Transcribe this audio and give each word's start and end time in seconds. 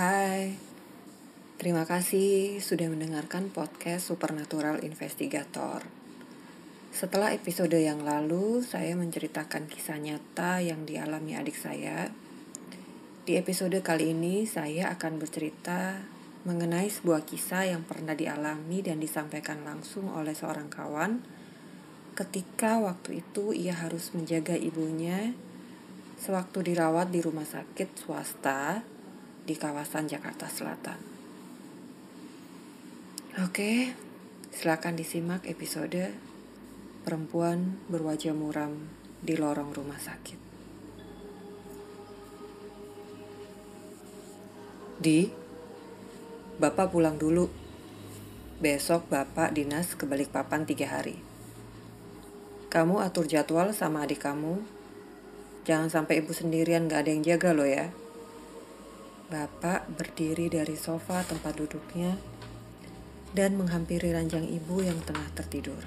Hai, 0.00 0.56
terima 1.60 1.84
kasih 1.84 2.56
sudah 2.64 2.88
mendengarkan 2.88 3.52
podcast 3.52 4.08
Supernatural 4.08 4.80
Investigator. 4.80 5.84
Setelah 6.88 7.36
episode 7.36 7.76
yang 7.76 8.00
lalu, 8.00 8.64
saya 8.64 8.96
menceritakan 8.96 9.68
kisah 9.68 10.00
nyata 10.00 10.64
yang 10.64 10.88
dialami 10.88 11.36
adik 11.36 11.52
saya. 11.52 12.08
Di 13.28 13.36
episode 13.36 13.76
kali 13.84 14.16
ini, 14.16 14.48
saya 14.48 14.88
akan 14.88 15.20
bercerita 15.20 16.00
mengenai 16.48 16.88
sebuah 16.88 17.28
kisah 17.28 17.68
yang 17.68 17.84
pernah 17.84 18.16
dialami 18.16 18.80
dan 18.80 19.04
disampaikan 19.04 19.68
langsung 19.68 20.08
oleh 20.16 20.32
seorang 20.32 20.72
kawan 20.72 21.20
ketika 22.16 22.80
waktu 22.80 23.20
itu 23.20 23.52
ia 23.52 23.76
harus 23.76 24.16
menjaga 24.16 24.56
ibunya 24.56 25.36
sewaktu 26.16 26.72
dirawat 26.72 27.12
di 27.12 27.20
rumah 27.20 27.44
sakit 27.44 28.00
swasta 28.00 28.80
di 29.50 29.58
kawasan 29.58 30.06
Jakarta 30.06 30.46
Selatan. 30.46 30.94
Oke, 33.42 33.90
silakan 34.54 34.94
disimak 34.94 35.42
episode 35.42 36.14
Perempuan 37.02 37.82
berwajah 37.90 38.30
muram 38.30 38.86
di 39.18 39.34
lorong 39.34 39.74
rumah 39.74 39.98
sakit. 39.98 40.38
Di, 45.02 45.26
Bapak 46.62 46.94
pulang 46.94 47.18
dulu. 47.18 47.50
Besok 48.62 49.10
Bapak 49.10 49.50
dinas 49.50 49.98
ke 49.98 50.06
Balikpapan 50.06 50.62
tiga 50.62 50.94
hari. 50.94 51.18
Kamu 52.70 53.02
atur 53.02 53.26
jadwal 53.26 53.74
sama 53.74 54.06
adik 54.06 54.22
kamu. 54.22 54.62
Jangan 55.66 55.90
sampai 55.90 56.22
ibu 56.22 56.30
sendirian 56.30 56.86
gak 56.86 57.02
ada 57.02 57.10
yang 57.10 57.26
jaga 57.26 57.50
loh 57.50 57.66
ya. 57.66 57.90
Bapak 59.30 59.86
berdiri 59.94 60.50
dari 60.50 60.74
sofa 60.74 61.22
tempat 61.22 61.54
duduknya 61.54 62.18
dan 63.30 63.54
menghampiri 63.54 64.10
ranjang 64.10 64.42
ibu 64.42 64.82
yang 64.82 64.98
tengah 65.06 65.30
tertidur. 65.38 65.78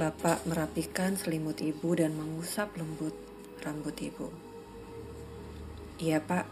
Bapak 0.00 0.48
merapikan 0.48 1.20
selimut 1.20 1.60
ibu 1.60 1.92
dan 1.92 2.16
mengusap 2.16 2.72
lembut 2.80 3.12
rambut 3.60 3.92
ibu. 4.00 4.32
Iya 6.00 6.24
pak, 6.24 6.48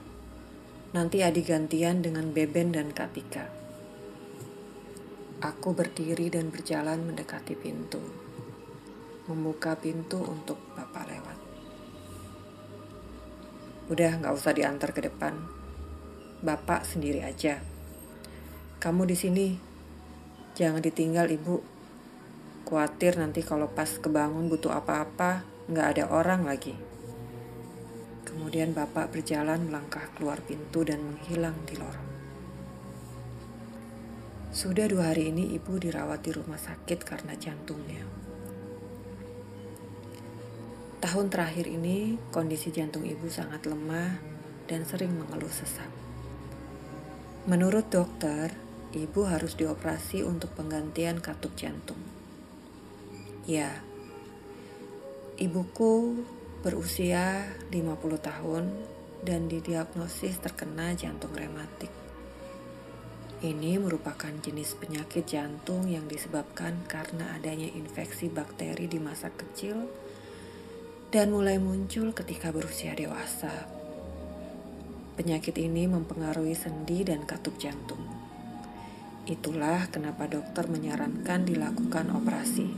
nanti 0.92 1.24
adik 1.24 1.48
gantian 1.48 2.04
dengan 2.04 2.36
Beben 2.36 2.76
dan 2.76 2.92
Katika. 2.92 3.48
Aku 5.40 5.72
berdiri 5.72 6.28
dan 6.28 6.52
berjalan 6.52 7.08
mendekati 7.08 7.56
pintu. 7.56 8.04
Membuka 9.32 9.80
pintu 9.80 10.20
untuk 10.20 10.60
Bapak 10.76 11.08
lewat. 11.08 11.35
Udah 13.86 14.18
nggak 14.18 14.34
usah 14.34 14.50
diantar 14.50 14.90
ke 14.90 15.06
depan. 15.06 15.38
Bapak 16.42 16.82
sendiri 16.82 17.22
aja. 17.22 17.62
Kamu 18.82 19.06
di 19.06 19.14
sini. 19.14 19.48
Jangan 20.58 20.82
ditinggal 20.82 21.30
ibu. 21.30 21.62
Kuatir 22.66 23.14
nanti 23.14 23.46
kalau 23.46 23.70
pas 23.70 23.86
kebangun 23.86 24.50
butuh 24.50 24.74
apa-apa, 24.74 25.46
nggak 25.70 25.86
ada 25.86 26.04
orang 26.10 26.42
lagi. 26.42 26.74
Kemudian 28.26 28.74
bapak 28.74 29.14
berjalan 29.14 29.70
melangkah 29.70 30.10
keluar 30.18 30.42
pintu 30.42 30.82
dan 30.82 31.06
menghilang 31.06 31.54
di 31.62 31.78
lorong. 31.78 32.10
Sudah 34.50 34.90
dua 34.90 35.14
hari 35.14 35.30
ini 35.30 35.54
ibu 35.54 35.78
dirawat 35.78 36.26
di 36.26 36.34
rumah 36.34 36.58
sakit 36.58 37.06
karena 37.06 37.38
jantungnya. 37.38 38.25
Tahun 41.16 41.32
terakhir 41.32 41.64
ini, 41.64 42.20
kondisi 42.28 42.68
jantung 42.68 43.08
ibu 43.08 43.24
sangat 43.32 43.64
lemah 43.64 44.20
dan 44.68 44.84
sering 44.84 45.16
mengeluh 45.16 45.48
sesak. 45.48 45.88
Menurut 47.48 47.88
dokter, 47.88 48.52
ibu 48.92 49.24
harus 49.24 49.56
dioperasi 49.56 50.20
untuk 50.20 50.52
penggantian 50.52 51.24
katup 51.24 51.56
jantung. 51.56 51.96
Ya, 53.48 53.80
ibuku 55.40 56.20
berusia 56.60 57.48
50 57.72 57.96
tahun 58.20 58.68
dan 59.24 59.48
didiagnosis 59.48 60.36
terkena 60.44 60.92
jantung 61.00 61.32
rematik. 61.32 61.88
Ini 63.40 63.80
merupakan 63.80 64.36
jenis 64.44 64.76
penyakit 64.76 65.24
jantung 65.24 65.88
yang 65.88 66.04
disebabkan 66.12 66.84
karena 66.84 67.32
adanya 67.32 67.72
infeksi 67.72 68.28
bakteri 68.28 68.84
di 68.84 69.00
masa 69.00 69.32
kecil 69.32 69.88
dan 71.14 71.30
mulai 71.30 71.62
muncul 71.62 72.10
ketika 72.10 72.50
berusia 72.50 72.94
dewasa. 72.98 73.70
Penyakit 75.14 75.56
ini 75.56 75.88
mempengaruhi 75.88 76.52
sendi 76.52 77.06
dan 77.06 77.24
katup 77.24 77.56
jantung. 77.56 78.02
Itulah 79.26 79.88
kenapa 79.88 80.28
dokter 80.28 80.68
menyarankan 80.68 81.46
dilakukan 81.46 82.12
operasi. 82.14 82.68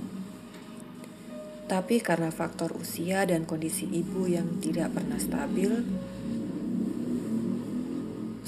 Tapi 1.69 2.01
karena 2.01 2.33
faktor 2.33 2.73
usia 2.79 3.29
dan 3.29 3.45
kondisi 3.45 3.85
ibu 3.85 4.25
yang 4.25 4.57
tidak 4.65 4.97
pernah 4.97 5.21
stabil, 5.21 5.85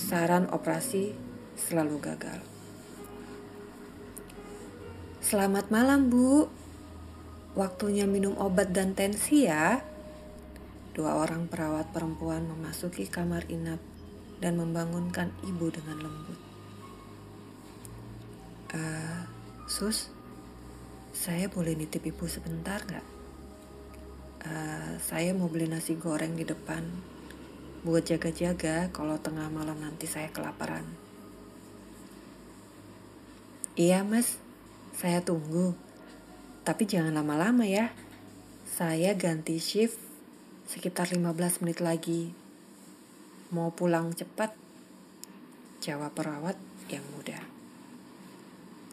saran 0.00 0.48
operasi 0.48 1.12
selalu 1.60 2.00
gagal. 2.00 2.40
Selamat 5.20 5.68
malam, 5.68 6.08
Bu. 6.08 6.59
Waktunya 7.58 8.06
minum 8.06 8.38
obat 8.38 8.70
dan 8.70 8.94
tensi 8.94 9.50
ya. 9.50 9.82
Dua 10.94 11.18
orang 11.18 11.50
perawat 11.50 11.90
perempuan 11.90 12.46
memasuki 12.46 13.10
kamar 13.10 13.46
inap 13.50 13.82
dan 14.38 14.54
membangunkan 14.56 15.34
ibu 15.42 15.66
dengan 15.70 15.98
lembut. 15.98 16.40
Uh, 18.70 19.26
sus, 19.66 20.14
saya 21.10 21.50
boleh 21.50 21.74
nitip 21.74 22.06
ibu 22.06 22.30
sebentar 22.30 22.86
nggak? 22.86 23.06
Uh, 24.40 24.94
saya 25.02 25.34
mau 25.34 25.50
beli 25.50 25.66
nasi 25.66 25.98
goreng 25.98 26.38
di 26.38 26.46
depan 26.46 26.86
buat 27.82 28.04
jaga-jaga 28.04 28.92
kalau 28.92 29.18
tengah 29.18 29.50
malam 29.50 29.80
nanti 29.80 30.06
saya 30.06 30.30
kelaparan. 30.30 30.84
Iya 33.74 34.06
mas, 34.06 34.36
saya 34.94 35.24
tunggu. 35.24 35.89
Tapi 36.60 36.84
jangan 36.84 37.16
lama-lama 37.16 37.64
ya. 37.64 37.88
Saya 38.68 39.16
ganti 39.16 39.56
shift 39.56 39.96
sekitar 40.68 41.08
15 41.08 41.64
menit 41.64 41.80
lagi. 41.80 42.36
Mau 43.48 43.72
pulang 43.72 44.12
cepat? 44.12 44.52
Jawab 45.80 46.12
perawat 46.12 46.60
yang 46.92 47.02
muda. 47.16 47.40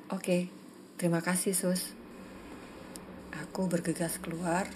Oke, 0.08 0.48
terima 0.96 1.20
kasih 1.20 1.52
sus. 1.52 1.92
Aku 3.36 3.68
bergegas 3.68 4.16
keluar 4.24 4.72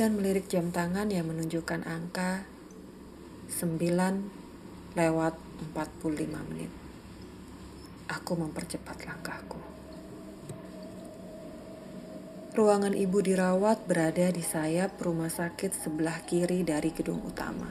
dan 0.00 0.16
melirik 0.16 0.48
jam 0.48 0.72
tangan 0.72 1.12
yang 1.12 1.28
menunjukkan 1.28 1.84
angka 1.84 2.48
9 3.52 3.76
lewat 4.96 5.34
45 5.76 6.48
menit. 6.48 6.72
Aku 8.08 8.32
mempercepat 8.40 9.04
langkahku. 9.04 9.79
Ruangan 12.50 12.98
ibu 12.98 13.22
dirawat 13.22 13.86
berada 13.86 14.26
di 14.26 14.42
sayap 14.42 14.98
rumah 14.98 15.30
sakit 15.30 15.70
sebelah 15.70 16.26
kiri 16.26 16.66
dari 16.66 16.90
gedung 16.90 17.22
utama. 17.22 17.70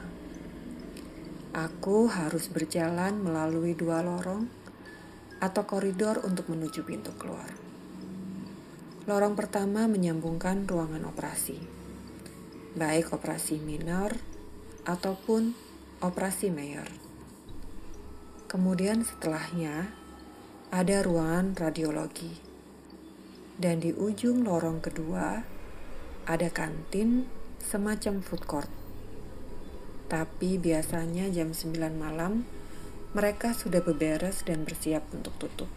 Aku 1.52 2.08
harus 2.08 2.48
berjalan 2.48 3.20
melalui 3.20 3.76
dua 3.76 4.00
lorong 4.00 4.48
atau 5.36 5.68
koridor 5.68 6.24
untuk 6.24 6.48
menuju 6.48 6.80
pintu 6.88 7.12
keluar. 7.20 7.52
Lorong 9.04 9.36
pertama 9.36 9.84
menyambungkan 9.84 10.64
ruangan 10.64 11.04
operasi, 11.12 11.60
baik 12.72 13.12
operasi 13.12 13.60
minor 13.60 14.16
ataupun 14.88 15.52
operasi 16.00 16.48
mayor. 16.48 16.88
Kemudian 18.48 19.04
setelahnya 19.04 19.92
ada 20.72 21.04
ruangan 21.04 21.52
radiologi 21.52 22.49
dan 23.60 23.84
di 23.84 23.92
ujung 23.92 24.40
lorong 24.40 24.80
kedua 24.80 25.44
ada 26.24 26.48
kantin 26.48 27.28
semacam 27.60 28.24
food 28.24 28.48
court. 28.48 28.72
Tapi 30.08 30.56
biasanya 30.56 31.28
jam 31.28 31.52
9 31.52 31.76
malam 31.92 32.48
mereka 33.12 33.52
sudah 33.52 33.84
beberes 33.84 34.48
dan 34.48 34.64
bersiap 34.64 35.04
untuk 35.12 35.36
tutup. 35.36 35.68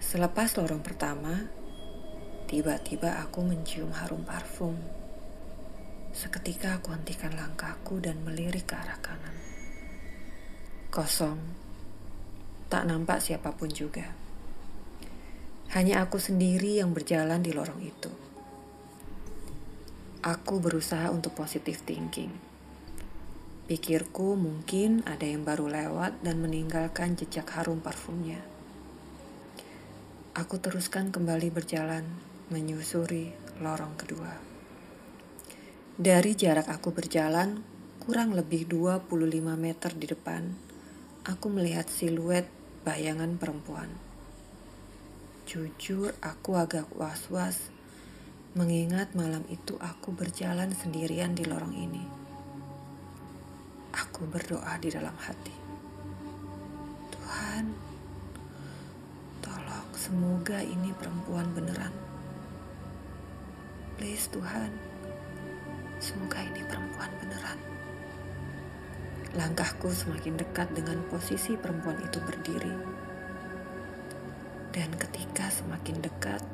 Selepas 0.00 0.56
lorong 0.56 0.80
pertama, 0.80 1.52
tiba-tiba 2.48 3.20
aku 3.20 3.44
mencium 3.44 3.92
harum 3.92 4.24
parfum. 4.24 4.72
Seketika 6.16 6.80
aku 6.80 6.96
hentikan 6.96 7.36
langkahku 7.36 8.00
dan 8.00 8.24
melirik 8.24 8.72
ke 8.72 8.74
arah 8.74 8.96
kanan. 9.04 9.36
Kosong, 10.88 11.36
tak 12.72 12.88
nampak 12.88 13.20
siapa 13.20 13.52
pun 13.52 13.68
juga. 13.68 14.27
Hanya 15.68 16.00
aku 16.00 16.16
sendiri 16.16 16.80
yang 16.80 16.96
berjalan 16.96 17.44
di 17.44 17.52
lorong 17.52 17.84
itu. 17.84 18.08
Aku 20.24 20.64
berusaha 20.64 21.12
untuk 21.12 21.36
positive 21.36 21.84
thinking. 21.84 22.32
Pikirku 23.68 24.32
mungkin 24.32 25.04
ada 25.04 25.28
yang 25.28 25.44
baru 25.44 25.68
lewat 25.68 26.24
dan 26.24 26.40
meninggalkan 26.40 27.20
jejak 27.20 27.52
harum 27.52 27.84
parfumnya. 27.84 28.40
Aku 30.32 30.56
teruskan 30.56 31.12
kembali 31.12 31.52
berjalan, 31.52 32.08
menyusuri 32.48 33.36
lorong 33.60 33.92
kedua. 34.00 34.40
Dari 36.00 36.32
jarak 36.32 36.72
aku 36.72 36.96
berjalan, 36.96 37.60
kurang 38.00 38.32
lebih 38.32 38.64
25 38.72 39.04
meter 39.52 39.92
di 39.92 40.08
depan, 40.08 40.48
aku 41.28 41.52
melihat 41.52 41.92
siluet 41.92 42.48
bayangan 42.88 43.36
perempuan. 43.36 44.07
Jujur, 45.48 46.12
aku 46.20 46.60
agak 46.60 46.92
was-was 46.92 47.72
mengingat 48.52 49.16
malam 49.16 49.40
itu 49.48 49.80
aku 49.80 50.12
berjalan 50.12 50.68
sendirian 50.76 51.32
di 51.32 51.48
lorong 51.48 51.72
ini. 51.72 52.04
Aku 53.96 54.28
berdoa 54.28 54.76
di 54.76 54.92
dalam 54.92 55.16
hati. 55.16 55.56
Tuhan, 57.16 57.64
tolong 59.40 59.88
semoga 59.96 60.60
ini 60.60 60.92
perempuan 60.92 61.48
beneran. 61.56 61.96
Please 63.96 64.28
Tuhan, 64.28 64.68
semoga 65.96 66.44
ini 66.44 66.60
perempuan 66.68 67.08
beneran. 67.24 67.56
Langkahku 69.32 69.96
semakin 69.96 70.36
dekat 70.36 70.68
dengan 70.76 71.00
posisi 71.08 71.56
perempuan 71.56 71.96
itu 72.04 72.20
berdiri. 72.20 72.97
Dan 74.68 74.92
ketika 75.00 75.48
semakin 75.48 76.04
dekat, 76.04 76.44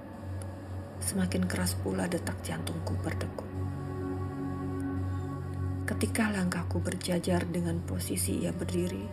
semakin 1.02 1.44
keras 1.50 1.74
pula 1.74 2.06
detak 2.06 2.38
jantungku 2.46 2.94
berdegup. 3.02 3.46
Ketika 5.84 6.32
langkahku 6.32 6.80
berjajar 6.80 7.44
dengan 7.44 7.76
posisi 7.84 8.40
ia 8.40 8.56
berdiri, 8.56 9.04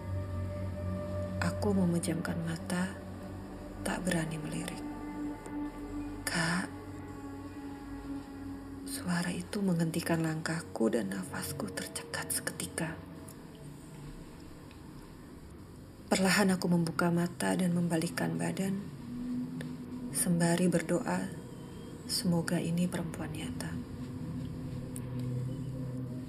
aku 1.44 1.76
memejamkan 1.76 2.40
mata, 2.48 2.88
tak 3.84 4.00
berani 4.08 4.40
melirik. 4.40 4.84
Kak, 6.24 6.72
suara 8.88 9.36
itu 9.36 9.60
menghentikan 9.60 10.24
langkahku 10.24 10.88
dan 10.96 11.12
nafasku 11.12 11.68
tercekat 11.76 12.32
seketika. 12.32 13.11
Perlahan 16.12 16.52
aku 16.52 16.68
membuka 16.68 17.08
mata 17.08 17.56
dan 17.56 17.72
membalikkan 17.72 18.36
badan, 18.36 18.84
sembari 20.12 20.68
berdoa 20.68 21.40
Semoga 22.04 22.60
ini 22.60 22.84
perempuan 22.92 23.32
nyata. 23.32 23.72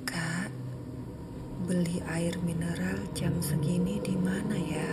Kak, 0.06 0.54
beli 1.66 1.98
air 2.06 2.38
mineral 2.46 3.02
jam 3.18 3.34
segini 3.42 3.98
di 3.98 4.14
mana 4.14 4.54
ya? 4.54 4.90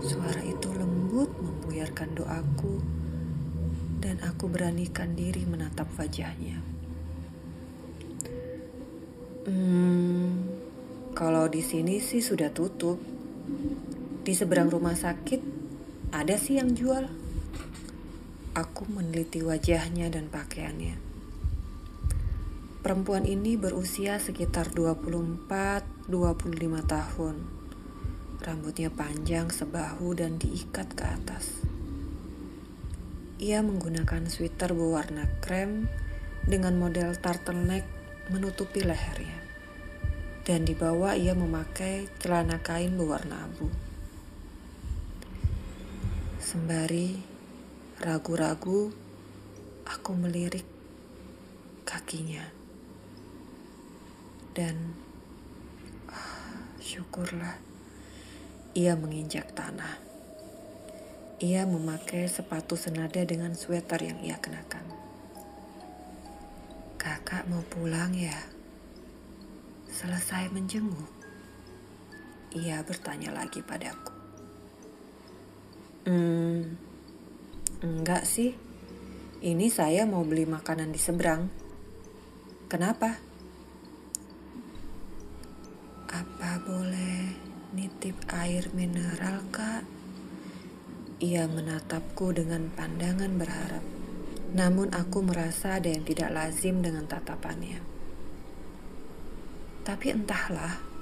Suara 0.00 0.40
itu 0.40 0.72
lembut 0.72 1.28
membuyarkan 1.36 2.16
doaku 2.16 2.80
dan 4.00 4.16
aku 4.24 4.48
beranikan 4.48 5.12
diri 5.12 5.44
menatap 5.44 5.92
wajahnya. 6.00 6.64
Hmm, 9.44 9.83
kalau 11.14 11.46
di 11.46 11.62
sini 11.62 12.02
sih 12.02 12.18
sudah 12.18 12.50
tutup. 12.50 12.98
Di 14.26 14.34
seberang 14.34 14.66
rumah 14.66 14.98
sakit 14.98 15.38
ada 16.10 16.34
sih 16.34 16.58
yang 16.58 16.74
jual. 16.74 17.06
Aku 18.58 18.82
meneliti 18.90 19.38
wajahnya 19.46 20.10
dan 20.10 20.26
pakaiannya. 20.26 20.98
Perempuan 22.82 23.30
ini 23.30 23.54
berusia 23.54 24.18
sekitar 24.18 24.74
24-25 24.74 26.10
tahun. 26.82 27.36
Rambutnya 28.42 28.90
panjang 28.90 29.54
sebahu 29.54 30.18
dan 30.18 30.36
diikat 30.42 30.98
ke 30.98 31.04
atas. 31.06 31.62
Ia 33.38 33.62
menggunakan 33.62 34.26
sweater 34.26 34.74
berwarna 34.74 35.30
krem 35.38 35.86
dengan 36.42 36.74
model 36.74 37.14
turtleneck 37.22 37.86
menutupi 38.34 38.82
lehernya. 38.82 39.43
Dan 40.44 40.68
di 40.68 40.76
bawah 40.76 41.16
ia 41.16 41.32
memakai 41.32 42.08
celana 42.20 42.60
kain 42.60 43.00
berwarna 43.00 43.48
abu. 43.48 43.72
Sembari 46.36 47.34
Ragu-ragu, 47.94 48.90
aku 49.86 50.10
melirik 50.12 50.66
kakinya. 51.86 52.42
Dan 54.50 54.92
ah, 56.10 56.68
syukurlah 56.82 57.54
ia 58.74 58.98
menginjak 58.98 59.54
tanah. 59.54 60.02
Ia 61.38 61.64
memakai 61.70 62.26
sepatu 62.26 62.74
senada 62.74 63.22
dengan 63.22 63.54
sweater 63.54 64.02
yang 64.02 64.18
ia 64.20 64.42
kenakan. 64.42 64.84
Kakak 67.00 67.46
mau 67.46 67.62
pulang 67.70 68.10
ya? 68.10 68.53
Selesai 69.94 70.50
menjenguk. 70.50 71.06
Ia 72.58 72.82
bertanya 72.82 73.30
lagi 73.30 73.62
padaku. 73.62 74.10
Hmm, 76.10 76.74
Enggak 77.84 78.26
sih. 78.26 78.56
Ini 79.44 79.70
saya 79.70 80.02
mau 80.02 80.26
beli 80.26 80.48
makanan 80.50 80.90
di 80.90 80.96
seberang. 80.96 81.46
Kenapa? 82.66 83.22
Apa 86.10 86.50
boleh 86.64 87.30
nitip 87.76 88.18
air 88.34 88.72
mineral, 88.74 89.46
Kak? 89.52 89.86
Ia 91.22 91.46
menatapku 91.46 92.34
dengan 92.34 92.72
pandangan 92.72 93.36
berharap. 93.36 93.84
Namun 94.58 94.90
aku 94.90 95.22
merasa 95.22 95.76
ada 95.76 95.92
yang 95.92 96.02
tidak 96.02 96.32
lazim 96.32 96.82
dengan 96.82 97.04
tatapannya. 97.04 97.93
Tapi 99.84 100.16
entahlah, 100.16 100.94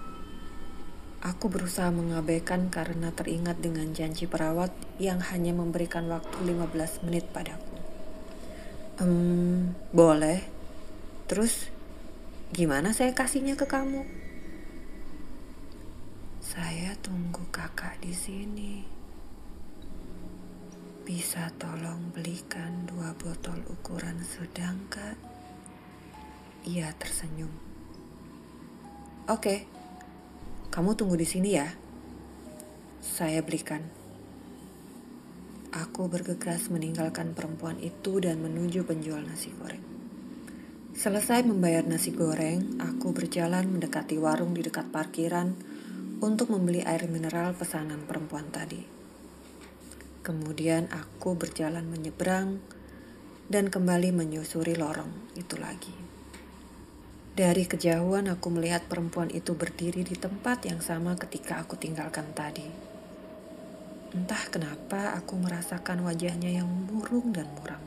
Aku 1.23 1.47
berusaha 1.47 1.87
mengabaikan 1.95 2.67
karena 2.67 3.15
teringat 3.15 3.63
dengan 3.63 3.95
janji 3.95 4.27
perawat 4.27 4.75
yang 4.99 5.23
hanya 5.23 5.55
memberikan 5.55 6.11
waktu 6.11 6.35
15 6.35 7.07
menit 7.07 7.31
padaku. 7.31 7.79
Um, 8.99 9.71
boleh. 9.95 10.43
Terus 11.31 11.71
gimana 12.51 12.91
saya 12.91 13.15
kasihnya 13.15 13.55
ke 13.55 13.71
kamu? 13.71 14.03
Saya 16.43 16.99
tunggu 16.99 17.47
kakak 17.55 18.03
di 18.03 18.11
sini. 18.11 18.83
Bisa 21.07 21.55
tolong 21.55 22.11
belikan 22.11 22.83
dua 22.91 23.15
botol 23.15 23.63
ukuran 23.71 24.19
sedang, 24.27 24.91
Kak? 24.91 25.15
Ia 26.67 26.91
tersenyum. 26.99 27.72
Oke. 29.31 29.71
Kamu 30.75 30.99
tunggu 30.99 31.15
di 31.15 31.23
sini 31.23 31.55
ya. 31.55 31.71
Saya 32.99 33.39
belikan. 33.47 33.87
Aku 35.71 36.11
bergegas 36.11 36.67
meninggalkan 36.75 37.31
perempuan 37.31 37.79
itu 37.79 38.19
dan 38.19 38.43
menuju 38.43 38.83
penjual 38.83 39.23
nasi 39.23 39.55
goreng. 39.55 39.85
Selesai 40.99 41.47
membayar 41.47 41.87
nasi 41.87 42.11
goreng, 42.11 42.83
aku 42.83 43.15
berjalan 43.15 43.71
mendekati 43.71 44.19
warung 44.19 44.59
di 44.59 44.67
dekat 44.67 44.91
parkiran 44.91 45.55
untuk 46.19 46.51
membeli 46.51 46.83
air 46.83 47.07
mineral 47.07 47.55
pesanan 47.55 48.03
perempuan 48.03 48.51
tadi. 48.51 48.83
Kemudian 50.27 50.91
aku 50.91 51.39
berjalan 51.39 51.87
menyeberang 51.87 52.59
dan 53.47 53.71
kembali 53.71 54.11
menyusuri 54.11 54.75
lorong 54.75 55.33
itu 55.39 55.55
lagi. 55.63 56.12
Dari 57.33 57.65
kejauhan 57.65 58.29
aku 58.29 58.53
melihat 58.53 58.85
perempuan 58.93 59.33
itu 59.33 59.57
berdiri 59.57 60.05
di 60.05 60.21
tempat 60.21 60.69
yang 60.69 60.85
sama 60.85 61.17
ketika 61.17 61.65
aku 61.65 61.81
tinggalkan 61.81 62.29
tadi. 62.37 62.69
Entah 64.13 64.45
kenapa 64.53 65.17
aku 65.17 65.41
merasakan 65.41 66.05
wajahnya 66.05 66.53
yang 66.61 66.69
murung 66.69 67.33
dan 67.33 67.49
muram. 67.57 67.81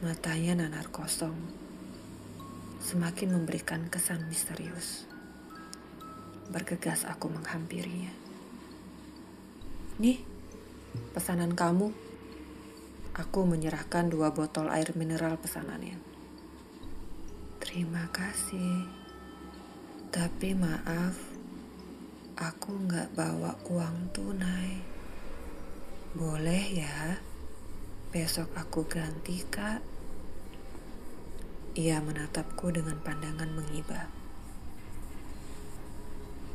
Matanya 0.00 0.64
nanar 0.64 0.88
kosong, 0.88 1.36
semakin 2.80 3.36
memberikan 3.36 3.92
kesan 3.92 4.24
misterius. 4.24 5.04
Bergegas 6.48 7.04
aku 7.04 7.28
menghampirinya. 7.28 8.16
Nih, 10.00 10.24
pesanan 11.12 11.52
kamu. 11.52 11.92
Aku 13.20 13.44
menyerahkan 13.44 14.08
dua 14.08 14.32
botol 14.32 14.72
air 14.72 14.96
mineral 14.96 15.36
pesanannya. 15.36 16.15
Terima 17.76 18.08
kasih. 18.08 18.88
Tapi 20.08 20.56
maaf, 20.56 21.12
aku 22.32 22.72
nggak 22.72 23.12
bawa 23.12 23.52
uang 23.68 24.16
tunai. 24.16 24.80
Boleh 26.16 26.72
ya? 26.72 27.20
Besok 28.08 28.48
aku 28.56 28.88
ganti, 28.88 29.44
Kak. 29.52 29.84
Ia 31.76 32.00
menatapku 32.00 32.72
dengan 32.72 32.96
pandangan 33.04 33.52
mengibah. 33.52 34.08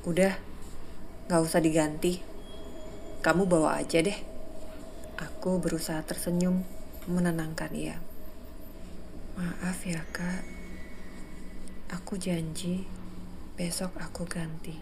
Udah, 0.10 0.34
gak 1.30 1.42
usah 1.46 1.62
diganti. 1.62 2.18
Kamu 3.22 3.46
bawa 3.46 3.78
aja 3.78 4.02
deh. 4.02 4.18
Aku 5.22 5.62
berusaha 5.62 6.02
tersenyum 6.02 6.66
menenangkan 7.06 7.70
ia. 7.78 8.02
Maaf 9.38 9.86
ya 9.86 10.02
kak, 10.10 10.61
aku 11.92 12.16
janji 12.16 12.88
besok 13.60 14.00
aku 14.00 14.24
ganti. 14.24 14.80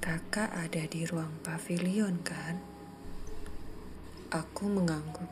Kakak 0.00 0.48
ada 0.48 0.80
di 0.88 1.04
ruang 1.04 1.44
pavilion 1.44 2.24
kan? 2.24 2.56
Aku 4.32 4.64
mengangguk. 4.64 5.28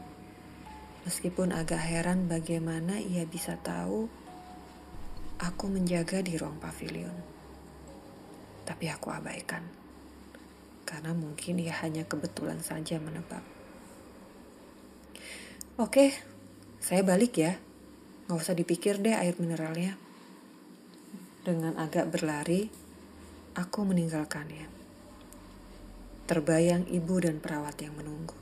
Meskipun 1.08 1.56
agak 1.56 1.80
heran 1.80 2.28
bagaimana 2.28 3.00
ia 3.00 3.24
bisa 3.24 3.56
tahu 3.64 4.12
aku 5.40 5.64
menjaga 5.72 6.20
di 6.20 6.36
ruang 6.36 6.60
pavilion. 6.60 7.16
Tapi 8.68 8.92
aku 8.92 9.08
abaikan. 9.08 9.64
Karena 10.84 11.16
mungkin 11.16 11.64
ia 11.64 11.72
hanya 11.80 12.04
kebetulan 12.04 12.60
saja 12.60 13.00
menebak. 13.00 13.40
Oke, 15.80 16.12
saya 16.76 17.00
balik 17.00 17.40
ya. 17.40 17.56
Nggak 18.28 18.44
usah 18.44 18.52
dipikir 18.52 19.00
deh 19.00 19.16
air 19.16 19.32
mineralnya. 19.40 19.96
Dengan 21.48 21.80
agak 21.80 22.12
berlari, 22.12 22.68
aku 23.56 23.88
meninggalkannya. 23.88 24.68
Terbayang 26.28 26.84
ibu 26.92 27.24
dan 27.24 27.40
perawat 27.40 27.80
yang 27.80 27.96
menunggu. 27.96 28.36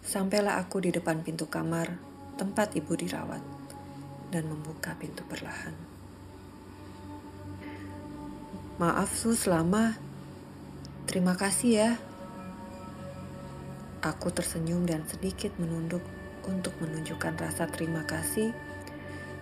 Sampailah 0.00 0.56
aku 0.56 0.88
di 0.88 0.88
depan 0.88 1.20
pintu 1.20 1.52
kamar 1.52 2.00
tempat 2.40 2.72
ibu 2.80 2.96
dirawat 2.96 3.44
dan 4.32 4.48
membuka 4.48 4.96
pintu 4.96 5.20
perlahan. 5.28 5.76
Maaf 8.80 9.12
Sus 9.12 9.44
lama. 9.44 10.00
Terima 11.04 11.36
kasih 11.36 11.70
ya. 11.76 11.90
Aku 14.00 14.32
tersenyum 14.32 14.88
dan 14.88 15.04
sedikit 15.04 15.52
menunduk 15.60 16.00
untuk 16.48 16.74
menunjukkan 16.82 17.34
rasa 17.38 17.66
terima 17.68 18.06
kasih 18.06 18.54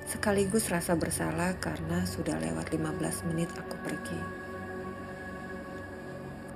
sekaligus 0.04 0.68
rasa 0.68 0.96
bersalah 1.00 1.56
karena 1.56 2.04
sudah 2.04 2.36
lewat 2.36 2.72
15 2.72 3.28
menit 3.32 3.48
aku 3.56 3.76
pergi. 3.80 4.20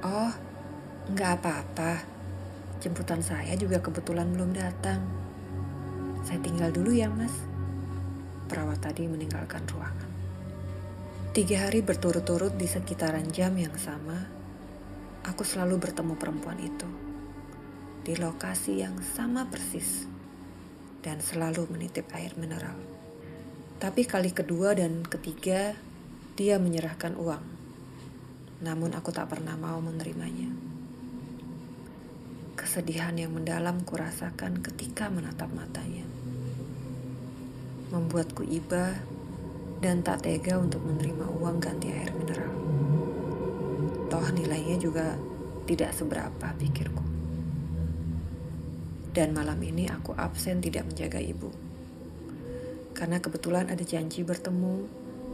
Oh, 0.04 0.32
nggak 1.10 1.32
apa-apa. 1.40 1.92
Jemputan 2.78 3.24
saya 3.24 3.58
juga 3.58 3.82
kebetulan 3.82 4.30
belum 4.30 4.54
datang. 4.54 5.02
Saya 6.22 6.38
tinggal 6.44 6.70
dulu 6.70 6.94
ya 6.94 7.10
mas. 7.10 7.32
Perawat 8.46 8.78
tadi 8.84 9.08
meninggalkan 9.08 9.64
ruangan. 9.66 10.10
Tiga 11.34 11.68
hari 11.68 11.84
berturut-turut 11.84 12.56
di 12.56 12.64
sekitaran 12.64 13.28
jam 13.34 13.52
yang 13.58 13.74
sama, 13.76 14.16
aku 15.26 15.44
selalu 15.44 15.76
bertemu 15.76 16.14
perempuan 16.16 16.56
itu. 16.62 16.88
Di 18.06 18.16
lokasi 18.16 18.80
yang 18.80 18.96
sama 19.02 19.44
persis. 19.50 20.17
Dan 21.08 21.24
selalu 21.24 21.72
menitip 21.72 22.04
air 22.12 22.36
mineral. 22.36 22.76
Tapi 23.80 24.04
kali 24.04 24.28
kedua 24.28 24.76
dan 24.76 25.08
ketiga, 25.08 25.72
dia 26.36 26.60
menyerahkan 26.60 27.16
uang. 27.16 27.40
Namun 28.60 28.92
aku 28.92 29.08
tak 29.08 29.32
pernah 29.32 29.56
mau 29.56 29.80
menerimanya. 29.80 30.52
Kesedihan 32.60 33.16
yang 33.16 33.32
mendalam 33.32 33.80
kurasakan 33.88 34.60
ketika 34.60 35.08
menatap 35.08 35.48
matanya. 35.56 36.04
Membuatku 37.88 38.44
iba 38.44 39.00
dan 39.80 40.04
tak 40.04 40.28
tega 40.28 40.60
untuk 40.60 40.84
menerima 40.84 41.24
uang 41.24 41.56
ganti 41.56 41.88
air 41.88 42.12
mineral. 42.12 42.52
Toh 44.12 44.28
nilainya 44.36 44.76
juga 44.76 45.16
tidak 45.64 45.96
seberapa 45.96 46.52
pikirku. 46.60 47.07
Dan 49.18 49.34
malam 49.34 49.58
ini 49.66 49.90
aku 49.90 50.14
absen 50.14 50.62
tidak 50.62 50.86
menjaga 50.86 51.18
ibu. 51.18 51.50
Karena 52.94 53.18
kebetulan 53.18 53.66
ada 53.66 53.82
janji 53.82 54.22
bertemu 54.22 54.86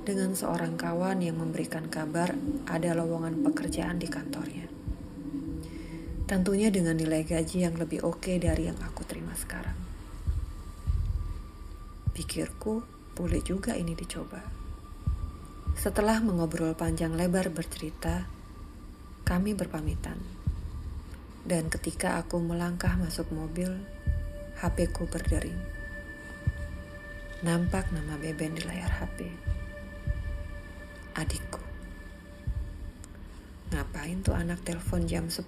dengan 0.09 0.33
seorang 0.33 0.81
kawan 0.81 1.21
yang 1.21 1.37
memberikan 1.37 1.93
kabar 1.93 2.33
ada 2.65 2.97
lowongan 2.97 3.45
pekerjaan 3.45 4.01
di 4.01 4.09
kantornya. 4.09 4.73
Tentunya 6.25 6.73
dengan 6.73 6.97
nilai 6.97 7.29
gaji 7.29 7.69
yang 7.69 7.77
lebih 7.77 8.01
oke 8.09 8.33
dari 8.41 8.73
yang 8.73 8.81
aku 8.81 9.05
terima 9.05 9.37
sekarang. 9.37 9.77
Pikirku, 12.17 12.81
boleh 13.13 13.45
juga 13.45 13.77
ini 13.77 13.93
dicoba. 13.93 14.41
Setelah 15.77 16.25
mengobrol 16.25 16.73
panjang 16.73 17.13
lebar 17.13 17.53
bercerita, 17.53 18.25
kami 19.29 19.53
berpamitan. 19.53 20.34
Dan 21.45 21.69
ketika 21.69 22.17
aku 22.25 22.41
melangkah 22.41 22.97
masuk 22.97 23.29
mobil, 23.29 23.69
HP 24.57 24.89
ku 24.89 25.05
berdering. 25.05 25.61
Nampak 27.45 27.93
nama 27.93 28.17
Beben 28.17 28.57
di 28.57 28.65
layar 28.65 28.89
HP. 28.89 29.29
Adikku. 31.13 31.61
Ngapain 33.77 34.25
tuh 34.25 34.33
anak 34.33 34.65
telepon 34.65 35.05
jam 35.05 35.29
10? 35.29 35.45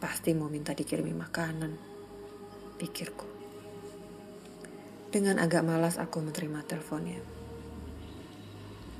Pasti 0.00 0.32
mau 0.32 0.48
minta 0.48 0.72
dikirimi 0.72 1.12
makanan, 1.12 1.76
pikirku. 2.80 3.28
Dengan 5.12 5.36
agak 5.36 5.68
malas 5.68 6.00
aku 6.00 6.24
menerima 6.24 6.64
teleponnya. 6.64 7.20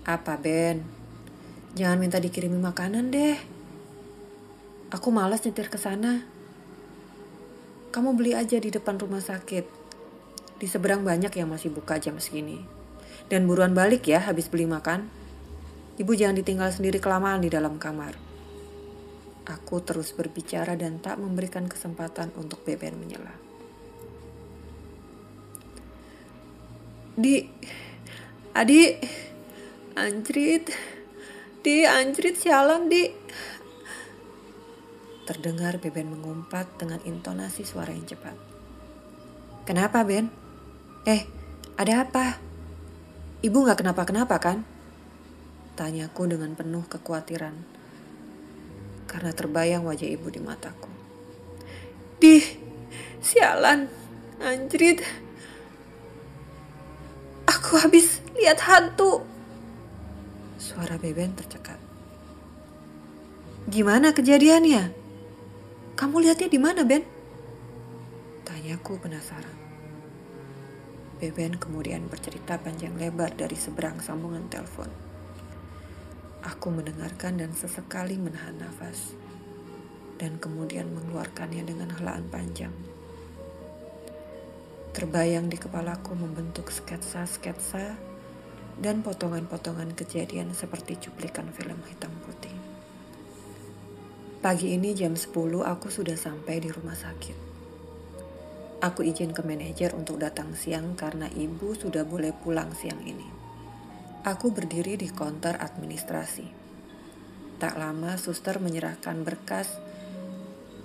Apa 0.04 0.36
Ben? 0.36 0.84
Jangan 1.72 1.96
minta 1.96 2.20
dikirimi 2.20 2.60
makanan 2.60 3.08
deh. 3.08 3.59
Aku 4.90 5.14
malas 5.14 5.46
nyetir 5.46 5.70
ke 5.70 5.78
sana. 5.78 6.26
Kamu 7.94 8.18
beli 8.18 8.34
aja 8.34 8.58
di 8.58 8.74
depan 8.74 8.98
rumah 8.98 9.22
sakit. 9.22 9.62
Di 10.58 10.66
seberang 10.66 11.06
banyak 11.06 11.30
yang 11.30 11.46
masih 11.46 11.70
buka 11.70 12.02
jam 12.02 12.18
segini. 12.18 12.58
Dan 13.30 13.46
buruan 13.46 13.70
balik 13.70 14.10
ya 14.10 14.18
habis 14.18 14.50
beli 14.50 14.66
makan. 14.66 15.06
Ibu 15.94 16.10
jangan 16.18 16.42
ditinggal 16.42 16.74
sendiri 16.74 16.98
kelamaan 16.98 17.38
di 17.38 17.46
dalam 17.46 17.78
kamar. 17.78 18.18
Aku 19.46 19.78
terus 19.78 20.10
berbicara 20.10 20.74
dan 20.74 20.98
tak 20.98 21.22
memberikan 21.22 21.70
kesempatan 21.70 22.34
untuk 22.34 22.66
Beben 22.66 22.98
menyela. 22.98 23.34
Di, 27.14 27.46
Adi, 28.58 28.90
anjrit, 29.94 30.66
di 31.62 31.86
anjrit 31.86 32.34
sialan 32.34 32.90
di. 32.90 33.06
Terdengar 35.30 35.78
Beben 35.78 36.10
mengumpat 36.10 36.66
dengan 36.74 36.98
intonasi 37.06 37.62
suara 37.62 37.94
yang 37.94 38.02
cepat. 38.02 38.34
Kenapa 39.62 40.02
Ben? 40.02 40.26
Eh, 41.06 41.22
ada 41.78 42.02
apa? 42.02 42.42
Ibu 43.38 43.62
gak 43.62 43.78
kenapa-kenapa 43.78 44.42
kan? 44.42 44.66
Tanyaku 45.78 46.34
dengan 46.34 46.58
penuh 46.58 46.82
kekhawatiran 46.82 47.54
karena 49.06 49.30
terbayang 49.30 49.86
wajah 49.86 50.10
ibu 50.10 50.34
di 50.34 50.42
mataku. 50.42 50.90
Di, 52.18 52.42
sialan, 53.22 53.86
anjrit. 54.42 54.98
Aku 57.46 57.78
habis 57.78 58.18
lihat 58.34 58.58
hantu. 58.66 59.22
Suara 60.58 60.98
Beben 60.98 61.38
tercekat. 61.38 61.78
Gimana 63.70 64.10
kejadiannya? 64.10 64.99
Kamu 66.00 66.16
lihatnya 66.16 66.48
di 66.48 66.56
mana, 66.56 66.80
Ben? 66.80 67.04
Tanyaku 68.48 68.96
penasaran. 69.04 69.52
Beben 71.20 71.60
kemudian 71.60 72.08
bercerita 72.08 72.56
panjang 72.56 72.96
lebar 72.96 73.36
dari 73.36 73.52
seberang 73.52 74.00
sambungan 74.00 74.48
telepon. 74.48 74.88
Aku 76.40 76.72
mendengarkan 76.72 77.36
dan 77.36 77.52
sesekali 77.52 78.16
menahan 78.16 78.56
nafas, 78.56 79.12
dan 80.16 80.40
kemudian 80.40 80.88
mengeluarkannya 80.88 81.68
dengan 81.68 81.92
helaan 81.92 82.24
panjang. 82.32 82.72
Terbayang 84.96 85.52
di 85.52 85.60
kepalaku 85.60 86.16
membentuk 86.16 86.72
sketsa-sketsa 86.72 88.00
dan 88.80 89.04
potongan-potongan 89.04 89.92
kejadian 89.92 90.56
seperti 90.56 90.96
cuplikan 90.96 91.52
film 91.52 91.76
hitam 91.84 92.16
putih. 92.24 92.69
Pagi 94.40 94.72
ini 94.72 94.96
jam 94.96 95.20
10 95.20 95.36
aku 95.60 95.92
sudah 95.92 96.16
sampai 96.16 96.64
di 96.64 96.72
rumah 96.72 96.96
sakit. 96.96 97.36
Aku 98.80 99.04
izin 99.04 99.36
ke 99.36 99.44
manajer 99.44 99.92
untuk 99.92 100.16
datang 100.16 100.56
siang 100.56 100.96
karena 100.96 101.28
ibu 101.28 101.76
sudah 101.76 102.08
boleh 102.08 102.32
pulang 102.32 102.72
siang 102.72 103.04
ini. 103.04 103.28
Aku 104.24 104.48
berdiri 104.48 104.96
di 104.96 105.12
konter 105.12 105.60
administrasi. 105.60 106.48
Tak 107.60 107.76
lama 107.76 108.16
suster 108.16 108.56
menyerahkan 108.64 109.20
berkas 109.28 109.76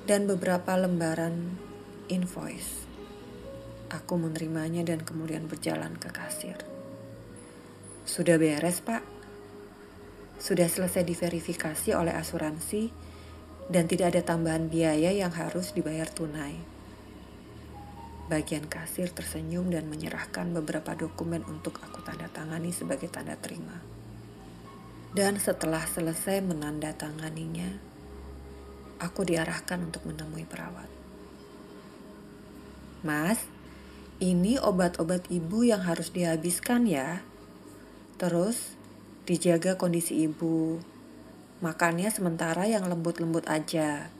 dan 0.03 0.27
beberapa 0.27 0.75
lembaran 0.75 1.55
invoice. 2.12 2.83
Aku 3.88 4.19
menerimanya 4.19 4.83
dan 4.83 5.00
kemudian 5.00 5.47
berjalan 5.47 5.95
ke 5.95 6.12
kasir. 6.12 6.59
Sudah 8.03 8.35
beres, 8.35 8.83
Pak. 8.83 9.07
Sudah 10.43 10.67
selesai 10.67 11.07
diverifikasi 11.07 11.95
oleh 11.95 12.12
asuransi 12.12 13.04
dan 13.69 13.89
tidak 13.89 14.13
ada 14.13 14.22
tambahan 14.22 14.69
biaya 14.69 15.10
yang 15.10 15.34
harus 15.34 15.74
dibayar 15.74 16.05
tunai. 16.05 16.57
Bagian 18.25 18.65
kasir 18.65 19.13
tersenyum 19.13 19.69
dan 19.69 19.86
menyerahkan 19.86 20.50
beberapa 20.50 20.98
dokumen 20.98 21.45
untuk 21.45 21.77
aku 21.81 22.01
tanda 22.01 22.25
tangani 22.29 22.74
sebagai 22.74 23.10
tanda 23.10 23.38
terima. 23.38 23.77
Dan 25.13 25.38
setelah 25.38 25.86
selesai 25.86 26.41
menandatanganinya, 26.41 27.77
aku 29.00 29.24
diarahkan 29.29 29.79
untuk 29.86 30.03
menemui 30.10 30.43
perawat. 30.43 30.89
Mas, 33.05 33.45
ini 34.17 34.57
obat-obat 34.57 35.29
ibu 35.29 35.62
yang 35.62 35.86
harus 35.86 36.10
dihabiskan 36.10 36.89
ya. 36.89 37.22
Terus, 38.17 38.74
dijaga 39.29 39.77
kondisi 39.77 40.25
ibu. 40.25 40.81
Makannya 41.65 42.13
sementara 42.13 42.69
yang 42.69 42.86
lembut-lembut 42.86 43.50
aja. 43.50 44.13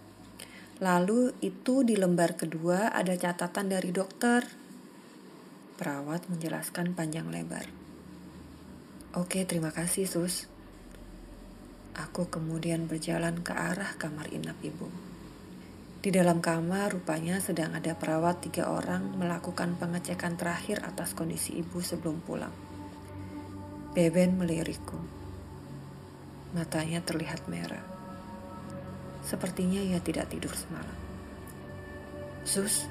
Lalu 0.82 1.30
itu 1.46 1.86
di 1.86 1.94
lembar 1.94 2.34
kedua 2.34 2.90
ada 2.90 3.14
catatan 3.14 3.70
dari 3.70 3.94
dokter. 3.94 4.42
Perawat 5.78 6.26
menjelaskan 6.26 6.98
panjang 6.98 7.30
lebar. 7.30 7.70
Oke, 9.14 9.46
terima 9.46 9.70
kasih, 9.70 10.10
Sus. 10.10 10.50
Aku 11.94 12.34
kemudian 12.34 12.90
berjalan 12.90 13.46
ke 13.46 13.54
arah 13.54 13.94
kamar 13.94 14.26
inap 14.34 14.58
ibu. 14.66 14.90
Di 16.02 16.10
dalam 16.10 16.42
kamar 16.42 16.98
rupanya 16.98 17.38
sedang 17.38 17.78
ada 17.78 17.94
perawat 17.94 18.42
tiga 18.42 18.74
orang 18.74 19.22
melakukan 19.22 19.78
pengecekan 19.78 20.34
terakhir 20.34 20.82
atas 20.82 21.14
kondisi 21.14 21.62
ibu 21.62 21.78
sebelum 21.78 22.26
pulang. 22.26 22.58
Beben 23.94 24.42
melirikku. 24.42 25.25
Matanya 26.56 27.04
terlihat 27.04 27.52
merah. 27.52 27.84
Sepertinya 29.20 29.84
ia 29.84 30.00
tidak 30.00 30.32
tidur 30.32 30.56
semalam. 30.56 30.96
Sus, 32.48 32.88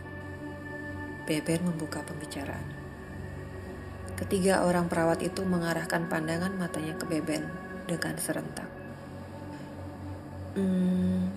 Beben 1.25 1.73
membuka 1.73 2.05
pembicaraan. 2.05 2.69
Ketiga 4.21 4.69
orang 4.69 4.93
perawat 4.93 5.25
itu 5.25 5.41
mengarahkan 5.49 6.05
pandangan 6.13 6.53
matanya 6.61 6.93
ke 7.01 7.09
Beben 7.09 7.49
dengan 7.89 8.21
serentak. 8.21 8.69
Hmm, 10.55 11.33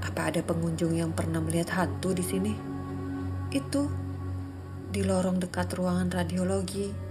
apa 0.00 0.30
ada 0.30 0.40
pengunjung 0.46 0.94
yang 0.94 1.10
pernah 1.10 1.42
melihat 1.42 1.82
hantu 1.82 2.14
di 2.14 2.22
sini? 2.22 2.54
Itu 3.50 3.90
di 4.88 5.02
lorong 5.04 5.42
dekat 5.42 5.74
ruangan 5.76 6.08
radiologi. 6.08 7.07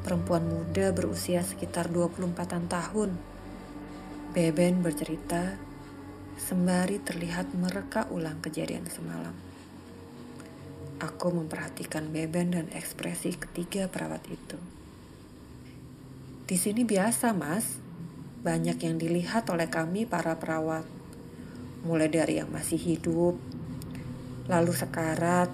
Perempuan 0.00 0.48
muda 0.48 0.96
berusia 0.96 1.44
sekitar 1.44 1.92
24-an 1.92 2.64
tahun. 2.72 3.10
Beben 4.32 4.80
bercerita 4.80 5.60
sembari 6.40 6.96
terlihat 7.04 7.52
mereka 7.52 8.08
ulang 8.08 8.40
kejadian 8.40 8.88
semalam. 8.88 9.36
Aku 11.00 11.32
memperhatikan 11.32 12.08
Beben 12.12 12.56
dan 12.56 12.66
ekspresi 12.72 13.36
ketiga 13.36 13.88
perawat 13.92 14.24
itu. 14.28 14.56
Di 16.48 16.56
sini 16.56 16.84
biasa, 16.88 17.36
Mas 17.36 17.80
banyak 18.40 18.80
yang 18.80 18.96
dilihat 18.96 19.44
oleh 19.52 19.68
kami 19.68 20.08
para 20.08 20.32
perawat. 20.40 20.88
Mulai 21.84 22.08
dari 22.08 22.40
yang 22.40 22.48
masih 22.48 22.80
hidup, 22.80 23.36
lalu 24.48 24.72
sekarat, 24.72 25.52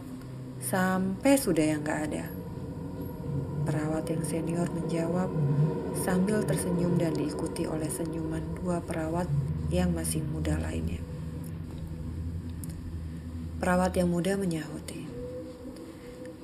sampai 0.62 1.34
sudah 1.34 1.66
yang 1.66 1.82
gak 1.82 2.10
ada. 2.10 2.45
Perawat 3.66 4.06
yang 4.06 4.22
senior 4.22 4.70
menjawab 4.70 5.26
sambil 5.98 6.46
tersenyum 6.46 6.94
dan 7.02 7.18
diikuti 7.18 7.66
oleh 7.66 7.90
senyuman 7.90 8.62
dua 8.62 8.78
perawat 8.78 9.26
yang 9.74 9.90
masih 9.90 10.22
muda 10.22 10.54
lainnya. 10.54 11.02
Perawat 13.58 13.98
yang 13.98 14.06
muda 14.06 14.38
menyahuti. 14.38 15.08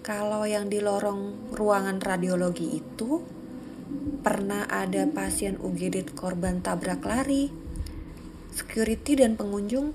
Kalau 0.02 0.42
yang 0.42 0.66
di 0.66 0.82
lorong 0.82 1.54
ruangan 1.54 2.02
radiologi 2.02 2.82
itu 2.82 3.22
pernah 4.26 4.66
ada 4.66 5.06
pasien 5.06 5.54
UGD 5.62 6.18
korban 6.18 6.58
tabrak 6.58 7.06
lari. 7.06 7.54
Security 8.50 9.22
dan 9.22 9.38
pengunjung 9.38 9.94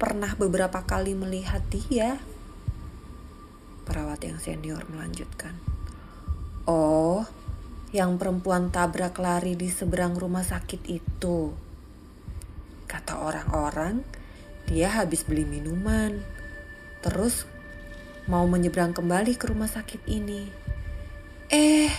pernah 0.00 0.32
beberapa 0.40 0.80
kali 0.88 1.12
melihat 1.12 1.60
dia. 1.68 2.16
Perawat 3.84 4.24
yang 4.24 4.40
senior 4.40 4.88
melanjutkan. 4.88 5.73
Oh, 6.64 7.20
yang 7.92 8.16
perempuan 8.16 8.72
tabrak 8.72 9.20
lari 9.20 9.52
di 9.52 9.68
seberang 9.68 10.16
rumah 10.16 10.40
sakit 10.40 10.80
itu. 10.88 11.52
Kata 12.88 13.20
orang-orang, 13.20 14.00
dia 14.64 14.88
habis 14.88 15.28
beli 15.28 15.44
minuman. 15.44 16.24
Terus 17.04 17.44
mau 18.24 18.48
menyeberang 18.48 18.96
kembali 18.96 19.36
ke 19.36 19.52
rumah 19.52 19.68
sakit 19.68 20.08
ini. 20.08 20.48
Eh, 21.52 21.92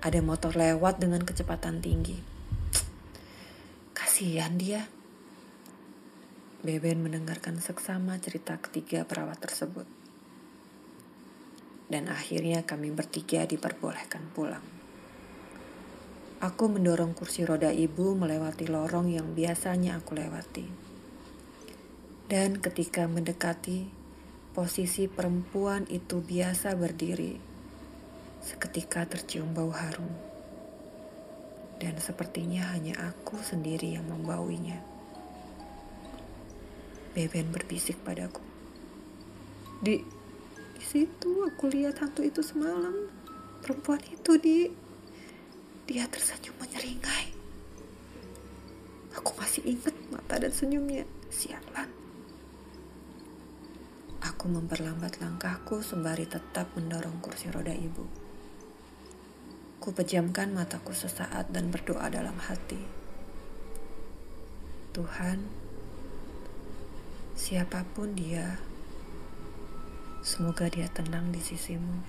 ada 0.00 0.20
motor 0.24 0.56
lewat 0.56 0.96
dengan 0.96 1.20
kecepatan 1.20 1.84
tinggi. 1.84 2.16
Kasihan 3.92 4.56
dia. 4.56 4.88
Beben 6.64 7.04
mendengarkan 7.04 7.60
seksama 7.60 8.16
cerita 8.16 8.56
ketiga 8.56 9.04
perawat 9.04 9.36
tersebut. 9.44 9.84
Dan 11.88 12.12
akhirnya 12.12 12.68
kami 12.68 12.92
bertiga 12.92 13.48
diperbolehkan 13.48 14.28
pulang. 14.36 14.64
Aku 16.38 16.70
mendorong 16.70 17.16
kursi 17.16 17.42
roda 17.42 17.72
ibu 17.72 18.14
melewati 18.14 18.68
lorong 18.70 19.10
yang 19.10 19.34
biasanya 19.34 19.98
aku 19.98 20.14
lewati. 20.14 20.66
Dan 22.28 22.60
ketika 22.60 23.08
mendekati 23.08 23.88
posisi 24.52 25.08
perempuan 25.08 25.88
itu 25.90 26.20
biasa 26.22 26.76
berdiri, 26.76 27.48
Seketika 28.38 29.02
tercium 29.02 29.50
bau 29.50 29.74
harum. 29.74 30.08
Dan 31.78 31.98
sepertinya 31.98 32.70
hanya 32.74 32.94
aku 33.10 33.34
sendiri 33.42 33.98
yang 33.98 34.06
membauinya. 34.06 34.78
Beben 37.18 37.50
berbisik 37.50 37.98
padaku. 38.06 38.42
Di, 39.82 40.02
di 40.78 40.86
situ 40.86 41.42
aku 41.42 41.66
lihat 41.66 41.98
hantu 41.98 42.22
itu 42.22 42.38
semalam. 42.38 42.94
Perempuan 43.58 43.98
itu 44.06 44.38
di, 44.38 44.70
dia 45.90 46.06
tersenyum 46.06 46.54
menyeringai. 46.62 47.34
Aku 49.18 49.34
masih 49.34 49.66
ingat 49.66 49.98
mata 50.14 50.38
dan 50.38 50.54
senyumnya. 50.54 51.02
Sialan. 51.28 51.90
Aku 54.22 54.46
memperlambat 54.46 55.18
langkahku 55.18 55.82
sembari 55.82 56.30
tetap 56.30 56.70
mendorong 56.78 57.18
kursi 57.18 57.50
roda 57.50 57.74
ibu. 57.74 58.06
Ku 59.82 59.90
pejamkan 59.90 60.54
mataku 60.54 60.94
sesaat 60.94 61.50
dan 61.50 61.74
berdoa 61.74 62.06
dalam 62.06 62.38
hati. 62.38 62.78
Tuhan, 64.94 65.42
siapa 67.34 67.82
pun 67.94 68.14
dia, 68.14 68.62
semoga 70.28 70.68
dia 70.68 70.92
tenang 70.92 71.32
di 71.32 71.40
sisimu. 71.40 72.04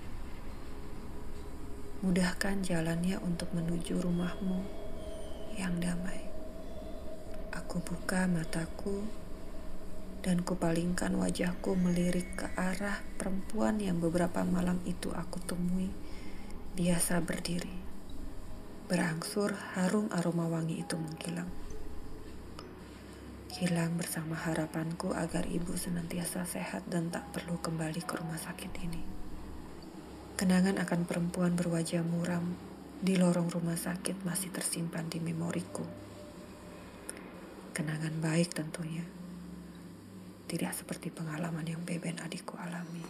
Mudahkan 2.03 2.67
jalannya 2.67 3.15
untuk 3.23 3.47
menuju 3.55 3.95
rumahmu 3.95 4.60
yang 5.55 5.79
damai. 5.79 6.27
Aku 7.55 7.79
buka 7.79 8.27
mataku 8.27 9.08
dan 10.19 10.43
kupalingkan 10.43 11.15
wajahku 11.15 11.79
melirik 11.79 12.27
ke 12.36 12.51
arah 12.60 12.99
perempuan 13.15 13.79
yang 13.79 14.03
beberapa 14.03 14.43
malam 14.43 14.84
itu 14.84 15.15
aku 15.15 15.39
temui 15.39 15.88
biasa 16.75 17.23
berdiri. 17.23 17.71
Berangsur 18.91 19.55
harum 19.79 20.12
aroma 20.12 20.51
wangi 20.51 20.84
itu 20.84 20.99
menghilang. 20.99 21.68
Hilang 23.49 23.97
bersama 23.97 24.38
harapanku 24.38 25.09
agar 25.17 25.49
ibu 25.49 25.73
senantiasa 25.73 26.45
sehat 26.45 26.85
dan 26.85 27.09
tak 27.09 27.33
perlu 27.33 27.57
kembali 27.57 28.05
ke 28.05 28.13
rumah 28.21 28.38
sakit 28.38 28.69
ini. 28.85 29.01
Kenangan 30.38 30.77
akan 30.77 31.09
perempuan 31.09 31.57
berwajah 31.57 32.05
muram 32.05 32.53
di 33.01 33.17
lorong 33.17 33.49
rumah 33.49 33.73
sakit 33.73 34.21
masih 34.21 34.53
tersimpan 34.53 35.09
di 35.09 35.17
memoriku. 35.17 35.81
Kenangan 37.73 38.21
baik 38.21 38.53
tentunya. 38.53 39.01
Tidak 40.45 40.69
seperti 40.69 41.09
pengalaman 41.09 41.65
yang 41.65 41.81
Beben 41.81 42.21
adikku 42.21 42.53
alami. 42.53 43.01